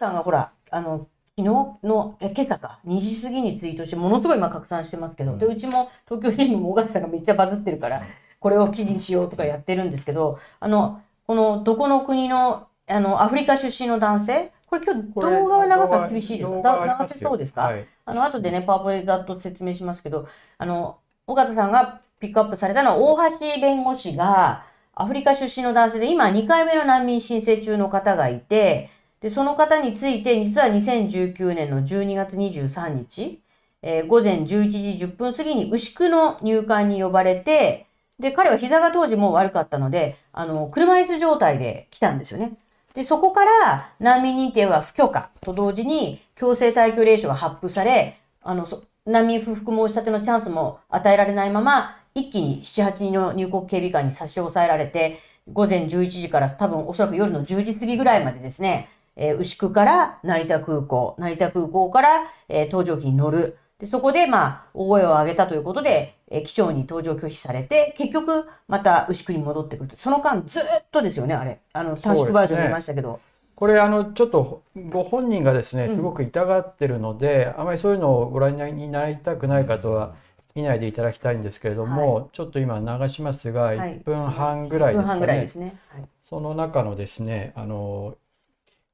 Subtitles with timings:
[0.00, 1.06] さんがほら、あの、
[1.38, 8.02] 昨日の、え今朝か、2時過ぎにツイートして、ものすごい今拡散してますけど、で、うちも東京新聞も尾形さんがめっちゃバズってるから、
[8.40, 16.86] これを記事にしようとかやってるんですけど、あの、この、どこの国の、あの、アフリカ出身の男性、これ今日動画は流すの厳しいですか？
[16.86, 20.28] だ流せそうですか、はい、あの、後でね、パワポでざっと説明しますけど、
[20.58, 24.64] あの、尾形さんがピックアップされたのは、大橋弁護士が、
[24.94, 28.90] アフリカ出身の男性で、今2回目の難民申請中の方がいて、
[29.20, 33.42] で、その方について、実は2019年の12月23日、
[33.82, 37.86] えー午前11時10分過ぎに牛久の入管に呼ばれて、
[38.18, 42.52] で、彼は膝が当時もう悪かったので、あの、車椅子状態で来たんですよね。
[42.94, 48.66] で、そこから難民認定は不許可と同時に強制退去令書が発布され、あの、
[49.06, 55.18] 難民不服申し立てのチャンスも与えられないまま、一気に7、8人の入国警備官に差し押さえられて、
[55.52, 58.88] 午前11時から多分おそらく夜の10時過ぎぐらいまでですね、
[59.20, 62.08] えー牛久から成田空港、成田空港から、
[62.48, 63.58] えー搭乗機に乗る。
[63.78, 69.96] でそこで、まあ、大声を上げたということで、えー機長に搭乗拒否されて、結局、また牛久に戻ってくると。
[69.96, 71.60] その間、ずっとですよね、あれ。
[71.74, 73.20] あの、短縮バージョン見ましたけど。
[73.54, 80.14] これあのちょっとご本人がですねうんすごく痛がってるので、あまりそういうのをご覧になりたくない方は
[80.54, 85.80] 見ないでいただきたいんですけれども、ちょっと今流しますがはい1分半ぐらい1分半ぐらいですかねですね。
[85.90, 88.16] はいその中のですねあの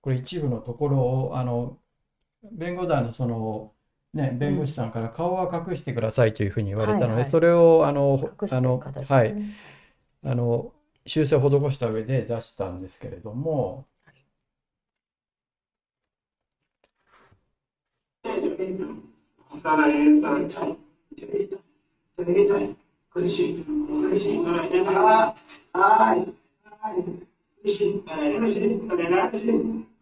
[0.07, 1.79] これ一部のところをあの
[2.53, 3.73] 弁護団のその
[4.15, 8.79] ね弁護士さんから顔は隠してくださいというふうに言われたので、はいはいそれをあの隠してあの。
[8.79, 9.35] はい
[10.25, 10.73] あの
[11.07, 13.85] 修正を施した上で出したんですけれども。
[23.11, 23.65] 苦しい。
[23.65, 24.39] 苦しい。
[24.47, 24.79] あ
[25.73, 26.33] あ、はい。
[27.61, 28.03] 苦しい。
[28.05, 28.79] 苦しい。
[28.79, 29.27] 苦しい。
[29.31, 29.49] 苦しい。
[29.49, 29.96] っていうのに、この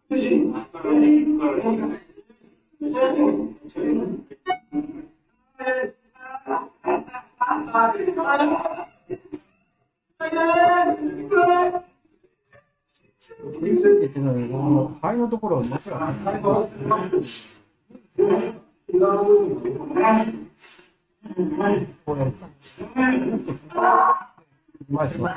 [15.01, 16.13] 肺のところを僕ら
[22.05, 22.33] これ、う
[24.89, 25.29] まいっすね。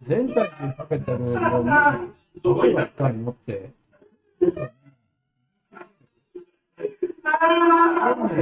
[0.00, 1.64] 全体にかけてるのを、
[2.42, 3.70] どこばっかり持って、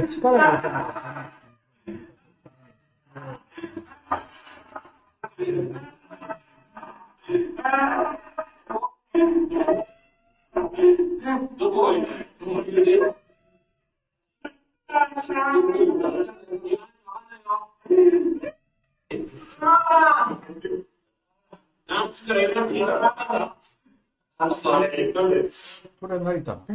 [0.09, 1.01] 力が入れてな
[25.99, 26.65] これは成田の。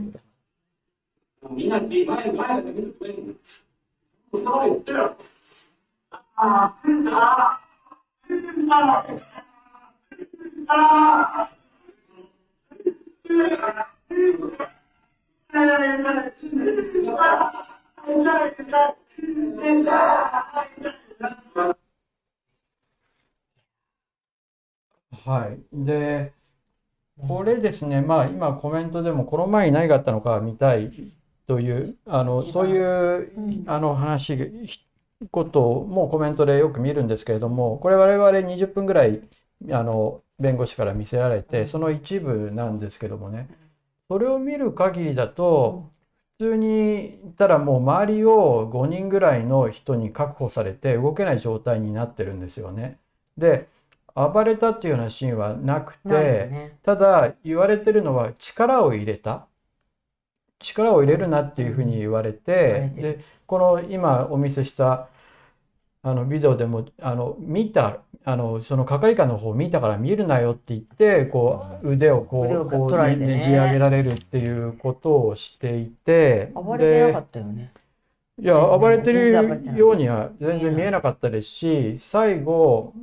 [1.51, 2.63] みんな、前、前、前、
[4.33, 5.17] そう言ってよ。
[25.27, 25.59] はい。
[25.85, 26.33] で、
[27.29, 31.13] これですね、まあ今コメントでもこの前に何があったのか見たい
[31.47, 34.81] という、あの、そういううんあの話、ひ
[35.31, 39.23] こともコメントでよく見るんですけれども、これ我々20分ぐらい
[39.73, 43.49] あの弁護士から見せられて、その一部なんですけどもね、
[44.09, 45.91] それを見る限りだと、
[46.39, 52.99] 普通に言ったらもう周りを5人ぐらいの人に確保されて動けない状態になってるんですよね。
[53.39, 53.69] で、
[54.17, 56.79] 暴れたっていうようなシーンはなくて、ね。
[56.83, 59.47] ただ言われてるのは力を入れた。
[60.59, 65.09] 力を入れるなっていうふうに言われて、てるで、この今お見せした
[66.03, 77.73] あのビデオでもあの見たあのその係官の方を見たから見るなよって言ってこう腕をこうこうねねじ上げられるっていうことをしていて暴れてなかでったよね。
[78.41, 79.33] いや暴れてる
[79.77, 82.95] ようには全然見えなかったですし最後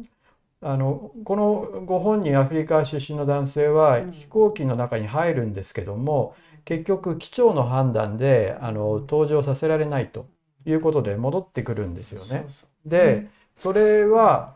[0.63, 4.11] あのこのご本人アフリカ出身の男性はうん。
[4.11, 10.27] 飛行機の中に入るんですけども結局機長の判断であの搭乗させられないと
[10.65, 12.45] いうことで戻ってくるんですよね。
[12.85, 14.55] で、それは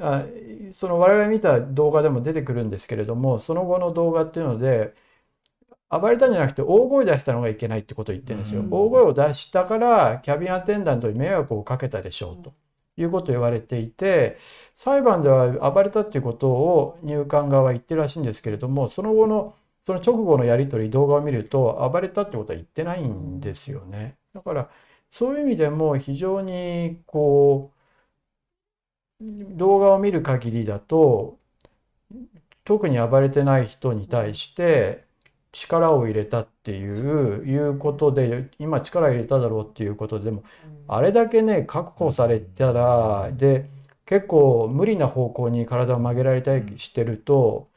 [0.00, 0.24] あ
[0.72, 4.94] その我々見た動画でも出てくるんですけれどもその後の動画っていうので
[5.90, 8.60] 暴れたんじゃなくて大声出したのがいけないってことを言ってるんですよ。
[8.60, 8.68] うん。
[8.70, 12.54] 大声を出したからキャビンアテンダントに迷惑をかけたでしょうと
[13.02, 14.38] いうことを言われていて
[14.74, 19.54] 裁判では暴れたっていうことを入管側は言ってるらしいんですけれどもその後の
[19.84, 24.18] その直後のやり取り動画を見ると暴れたってことは言ってないんですよね。
[24.34, 24.70] だから
[25.10, 27.72] そういう意味でも非常にこ
[29.20, 31.38] う動画を見る限りだと
[32.64, 35.07] 特に暴れてない人に対して
[35.52, 40.44] 力を入れたっていういうことで今力入れただろうっていうことでも
[40.88, 43.68] あれだけね確保されたらで
[44.06, 47.68] 結構無理な方向に体を曲げられたりしてると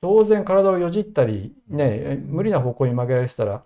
[0.00, 3.62] 当然体をよじったりね無理な方向に曲げられてたら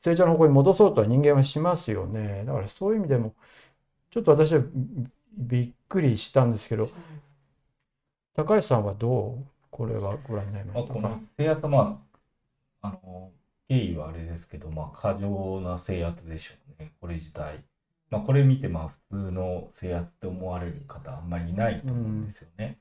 [0.00, 2.44] 正常な方向に戻そうとは人間はしますよね。
[2.46, 3.34] だからそういう意味でも
[4.10, 4.62] ちょっと私は
[5.36, 6.90] びっくりしたんですけど
[8.34, 9.53] 高橋さんはどう？
[9.76, 11.00] これはご覧になりままあ、したか？
[11.00, 12.00] この制圧、ま
[12.80, 13.32] あ、あの、
[13.68, 17.64] 経緯はあれですけど、まあ、過剰な制圧でしょうね、これ自体。
[18.08, 22.78] まあ、これ見て、まあ、普通の制圧って思われる方、あんまりいないと思うんですよね。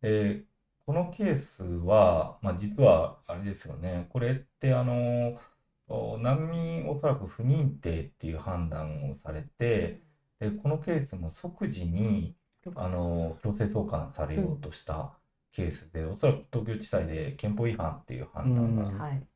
[0.00, 0.44] で、
[0.86, 5.38] このケースは、まあ、実は、あれですよね、これって、あの、
[5.88, 10.00] お難民、おそらく不認定っていう判断をされて、
[10.38, 12.34] で、このケースも即時に、
[12.76, 15.12] あの、強制送還されようとした
[15.52, 19.26] ケースで、おそらく東京地裁で憲法違反っていう判断が、うんはい。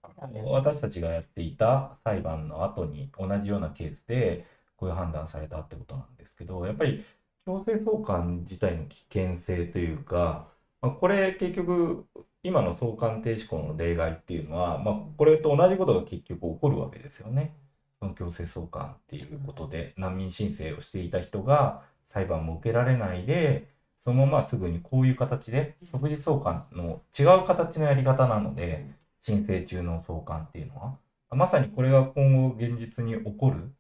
[0.44, 4.46] 私たちがやっていた裁判の後に同じようなケースで
[4.76, 7.04] こういう判断されたってことなんですけど、やっぱり
[7.46, 10.48] 強制送還自体の危険性というか、
[10.80, 12.06] まあ、これ結局
[12.42, 17.56] 今の送還停止校の例外っていうのは、まあ、これと同じことが結局起こるわけですよね。
[18.00, 23.73] その強制送還っていうことで難民申請をしていた人が裁判も受けられないで
[24.04, 28.86] そのまますぐにこういう形で即時送還の違う形のやり方なので
[29.22, 30.98] 申請中の送還っていうのは。
[31.30, 33.72] まさにこれが今後現実に起こる。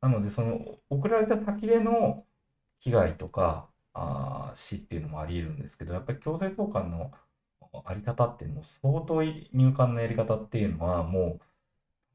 [0.00, 2.22] なのでその送られた先での
[2.78, 7.10] 被害とかあー死っていうのもあり得るんですけどやっぱり強制送還の
[7.84, 11.38] あり方っていうのも相当入管のやり方っていうのはもうっ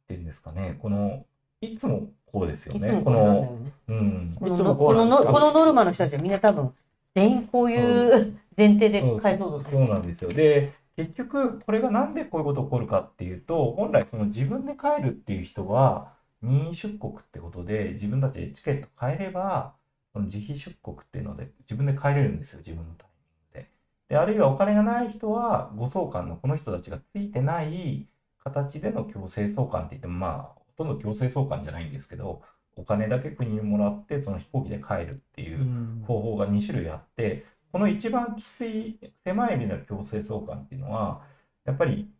[0.08, 1.26] ていうんですかねこの
[1.62, 3.02] いつもこうですよね。
[3.04, 3.72] このね。
[3.88, 4.36] うん。
[4.40, 6.74] このこのノルマの人たちはみんな多分
[7.18, 10.30] 全員こういう前提でそう解像度すそうなんですよ。
[10.32, 19.74] で、結局、これがなんでこういうこと起こるかっていうと、本来その自分で帰るっていう人は、任意出国ってことで、自分たちでチケット買えれば、
[20.14, 23.72] その自費出国っていうので、自分で帰れるんですよ、自分のタイミングで。
[24.10, 28.08] で、あるいはお金がない人は、護送官のこの人たちがついてない
[28.44, 30.42] 形での強制送還って言っても、まあ、
[30.78, 32.44] ほとんど強制送還じゃないんですけど、
[32.76, 41.28] お金だけ国にもらって、その飛行機で帰るっていううん方法が2種類あって、この一番きつい狭い意味での強制送還っていうのは、
[41.66, 42.12] やっぱり、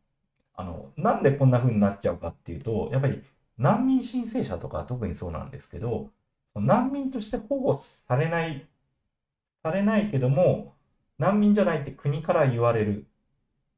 [0.56, 3.24] あの、なんでこんな風になっちゃうかっていうと、やっぱり
[3.58, 6.12] 難民申請者とか特にそうなんですけど、
[6.56, 8.68] 難民として保護されない、
[9.64, 10.76] されないけども、
[11.18, 13.08] 難民じゃないって国から言われる。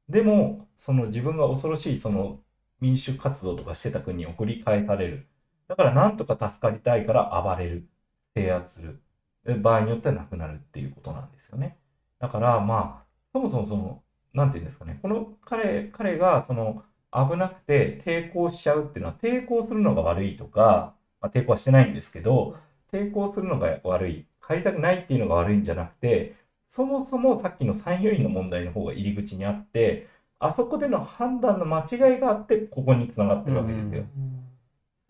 [0.08, 2.42] でも、その自分が恐ろしいその
[2.80, 5.28] 民主活動とかしてた国に送り返される。
[5.68, 7.88] だからなんとか助かりたいから暴れる。
[8.34, 9.02] 制圧する。
[9.44, 11.76] で場合によってはなくなるっていうことなんですよね。
[12.18, 14.02] だからまあ、そもそもその、
[14.34, 16.82] なんていうんですかね、この彼、彼がその
[17.12, 22.56] 危なくて抵抗しちゃうっていうのは、抵抗するのが悪いとか、まあ、抵抗はしてないんですけど、
[22.92, 26.36] 抵抗するのが悪い、帰りたくないっていうのが悪いんじゃなくて、
[26.68, 34.04] そもそもさっきの参与員の問題の方が入り口にあって、あそこでの判断の間違いがあって、ここに繋がってるわけですよ。
[34.16, 34.40] うん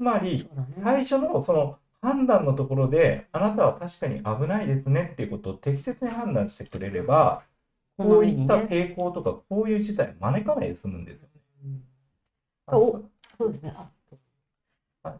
[0.00, 0.48] つまり、
[0.82, 7.44] 最初のその判断のところで、あなたは確かに危ないですねっていうことを適切に判断してくれれば、
[7.98, 11.80] こういった抵抗とか、こういう事態を招かないで済むんですよね。
[13.38, 13.74] そうですね。
[13.76, 13.90] あ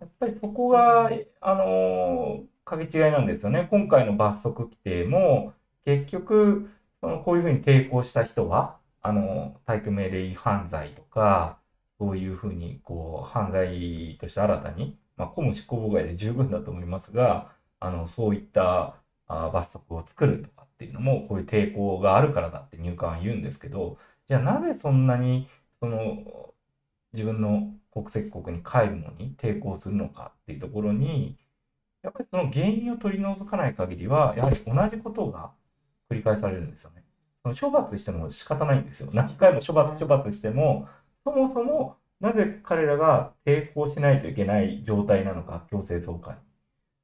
[0.01, 1.11] やっぱりそこが、
[1.41, 3.67] あのー、かけ違いなんですよね。
[3.71, 6.71] 今回の罰則規定も、結局、
[7.01, 11.59] そのこういうふうに抵抗した人は、あの、退去命令違反罪とか、
[11.99, 18.97] そういうふうに、こう、犯罪として新たに、まあ、公務執行妨害で十分だと思いますが、あの、そういった
[19.27, 23.99] あ罰則を作るとかっていうのも、こういう抵抗があるからだって入管は言うんですけど、
[24.31, 25.47] じゃあなぜそんなに、
[25.79, 26.55] その、
[27.13, 31.37] 自分の国籍国に帰るのに抵抗するのかっていうところに、
[32.03, 35.51] やっぱりその原因を取り除かない限りは、やはり同じことが
[36.11, 37.05] 繰り返されるんですよね。
[37.43, 39.11] その処罰しても仕方ないんですよ。
[39.13, 40.89] 何回も処罰、処罰しても、
[41.25, 46.41] そもそもなぜ彼らが抵抗しないといけない状態なのか、強制送還に。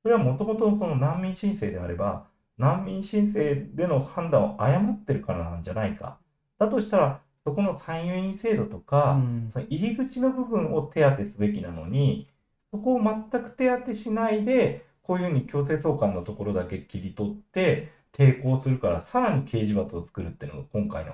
[0.03, 2.27] それはもともとその難民申請であれば、
[2.59, 6.19] 難民申請での判断を誤ってるからなんじゃないか。
[6.59, 12.29] だとしたら、そこの参与員制度とか、うんその入り口の部分を手当てすべきなのに、
[12.71, 21.13] そこを全く手当てしないで、こういうふうに強制送還のところだけ切り取って抵抗するからさらに刑事罰を作るっていうのが今回の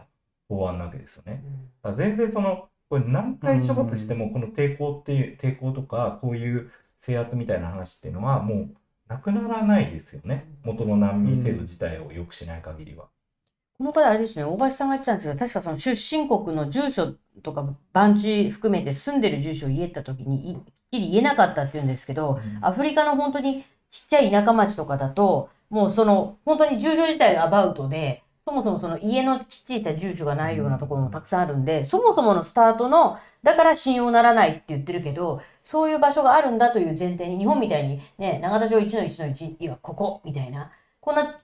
[0.48, 1.44] 法案なわけですよね。
[1.82, 6.70] だから全然そのこれ何回処罰してもこの抵抗っていう抵抗とかこういう
[7.00, 8.68] 制圧みたいな話っていうのはもう
[9.08, 10.44] なくならないですよね。
[10.62, 13.06] 元の難民制度自体を良くしない限りは。
[13.78, 41.40] この方あれですね、大橋さんが言ってたんですが、確かその出身国の住所とか番地含めて住んでる住所を言えた時にいきっちり言えなかったって言うんですけど、アフリカの本当にちっちゃい田舎町とかだと、もうその本当に住所自体がアバウトで、そもそもその家のちっちゃい住所がないようなところもたくさんあるんで、そもそものスタートの、だから信用ならないって言ってるけど、そういう場所があるんだという前提に、日本みたいにね、長田町1の1の1、いや、ここ、みたいな、こんな、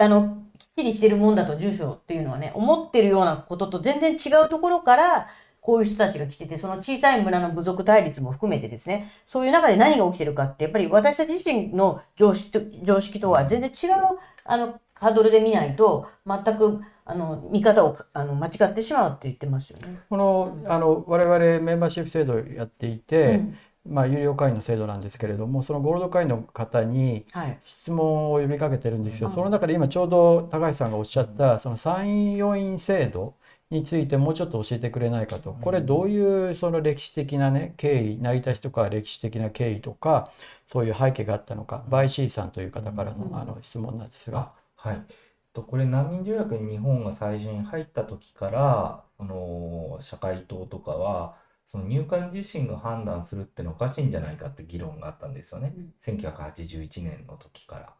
[0.00, 5.28] あの、きっちりしてるもんだと住所っていうのはね、思ってるようなことと全然違うところから、
[5.60, 19.98] こういう人たちが来てて、その小さい村の部族対立も含めてですね、そういう中で何が起きてるかって、やっぱり私たち自身の常識と常識とは全然違う、あの、ハードルで見ないと、全く、あの、見方をあの間違ってしまうって言ってますよね。
[20.08, 27.58] このあの我々メンバーシップ制度をやっていて、うんまあ、有料会員の制度なんですけれどもそのゴールド会員の方にはい。
[27.62, 29.28] 質問を呼びかけてるんですよ。
[29.28, 33.34] うんその中で今ちょうど高橋さんがおっしゃったその参院要員制度
[33.70, 35.56] についてもうちょっと教えてくれないかと。
[35.62, 40.30] これどういうその歴史的なね経緯成り立ちとか歴史的な経緯とか
[40.66, 44.59] そういう背景があったのかバイシーさんという方からうんのあの質問なんですが。
[44.80, 45.06] はい。
[45.52, 55.74] とこれ難民条約に日本が最初に入った時からその社会党とかはその入管自身が判断するってのはおかしいんじゃないかって議論があったんですよね。
[56.00, 57.94] 1981年の時から。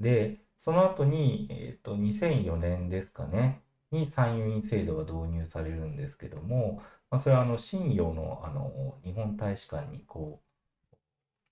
[0.00, 3.62] で、その後に、えっと2004年ですかね、
[3.92, 10.53] に参与員制度が導入されるんですけども、まあ、それはあの新洋のあの日本大使館にこう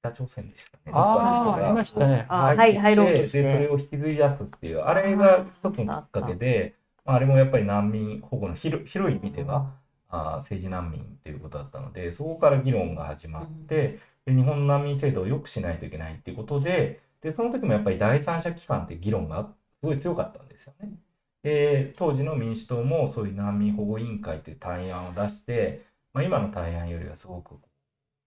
[0.02, 0.92] 北朝鮮でしたね。
[0.92, 2.26] ああありましたね。
[2.28, 3.42] あはいはい、入ろうとで、して。
[3.42, 9.72] でそれを引きずり出すっていう、あれが一つのきっかけで、まああれもやっぱり難民保護の広広い意味では、
[10.08, 19.48] あー政治難民っていうことだったので、そこから議論が始まって、で日本の難民制度を良くしないといけないっていうことで、でその時もやっぱり第三者機関って議論が
[19.80, 20.90] すごい強かったんですよね。
[21.42, 27.66] で、当時の民主党もそういう難民保護委員会という対案を出して、まあ、今の対案よりはすごくか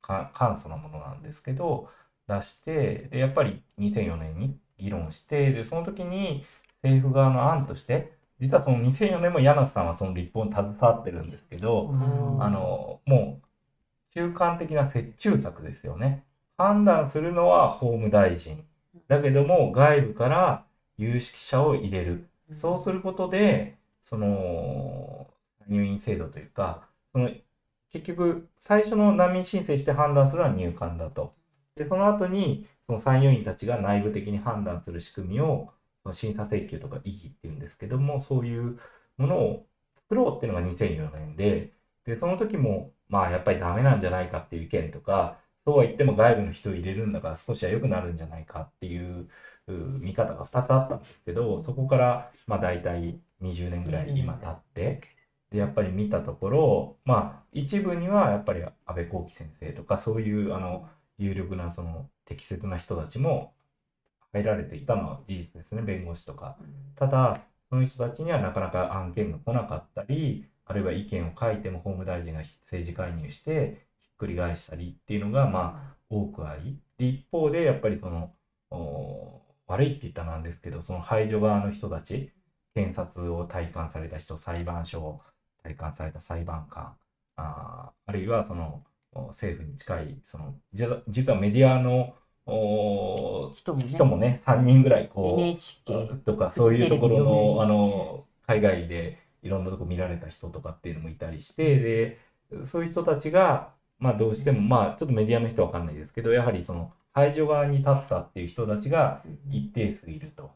[0.06, 1.90] 簡素なものなんですけど、
[2.28, 6.46] 出して、で、やっぱり2004年に議論して、で、その時に
[6.84, 11.96] 政府側の案として、実はその2004年も柳瀬さんはその立法に携わってるんですけど、
[12.38, 13.46] あの、もう
[14.14, 16.24] 中間的な折衷策ですよね。
[16.58, 18.66] 判断するのは法務大臣。
[19.08, 20.66] だけども外部から
[20.98, 22.28] 有識者を入れる。
[22.56, 25.28] そうすることで、その
[25.68, 27.30] 入院制度というか、その
[27.92, 31.34] 結局最初の難民申請して判断するのは入管だと。
[31.76, 35.74] で、その後にその参与員たちが内部的に判断する仕組みを、
[36.04, 38.80] その審査請求とか異議っていうんですけども、そういう
[39.18, 41.74] ものを作ろうっていうのが2004年で、
[42.06, 49.28] で、その時も、まあやっぱりダメなんじゃないかっていう意見とか、そうは言っても外部の人を入れるんだから少しは良くなるんじゃないかっていう
[49.68, 54.95] 見方が2つあったんですけど、そこからまあ大体20年ぐらい今経って、
[55.56, 63.54] で、やっぱり見たところ、まあ一部にはやっぱり安倍幸喜先生とかそういうあの有力なその適切な人たちも
[64.34, 66.58] 入られていたのは事実ですね、弁護士とか。
[66.96, 78.32] ただ、その人たちにはなかなか案件が来なかったり、あるいは意見を書いても法務大臣が政治介入してひっくり返したりっていうのがまあ多くあり、で一方でやっぱりその
[79.68, 82.32] 悪いって言ったなんですけど、その排除側の人たち、
[82.74, 85.22] 検察を体感された人、裁判所
[85.66, 86.94] 体感された裁判官、
[87.38, 90.56] あーあるいはそのお政府に近い、その
[91.08, 92.14] 実はメディアの
[92.46, 93.88] お人もね。
[93.88, 96.10] 人もね、3人ぐらいこう、NHK。
[96.26, 102.20] とかそういうところのあの海外でいろんなとこ見られた人とかっていうのもいたりしてで
[102.66, 110.52] そういう人たちがまあどうしてもまあちょっとメディアの人は分かんないですけどやはりその排除側に立ったっていう人たちが一定数いると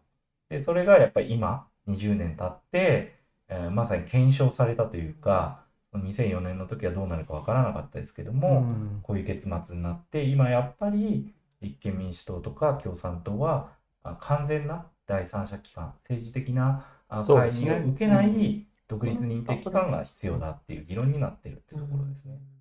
[0.49, 3.18] でそれがやっぱり今20年経って、
[3.49, 5.63] えーまさに検証されたというか
[5.97, 8.99] 2004年の時はどうなるか分からなかったですけども、うん。
[9.01, 13.71] こういう結末になって、今やっぱり立憲民主党とか共産党は
[14.03, 22.33] あ完全な第三者機関、政治的なあ介入を受けない独立認定機関が必要だっていう議論になっているっていうところですね。
[22.33, 22.58] うん